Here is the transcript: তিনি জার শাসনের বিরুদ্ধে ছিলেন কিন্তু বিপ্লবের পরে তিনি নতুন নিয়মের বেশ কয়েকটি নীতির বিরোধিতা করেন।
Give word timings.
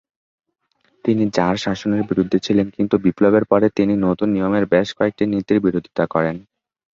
তিনি 1.05 1.23
জার 1.35 1.55
শাসনের 1.57 2.03
বিরুদ্ধে 2.09 2.37
ছিলেন 2.45 2.67
কিন্তু 2.75 2.95
বিপ্লবের 3.05 3.45
পরে 3.51 3.67
তিনি 3.77 3.93
নতুন 4.05 4.27
নিয়মের 4.35 4.65
বেশ 4.73 4.87
কয়েকটি 4.97 5.23
নীতির 5.27 5.57
বিরোধিতা 5.65 6.03
করেন। 6.13 6.35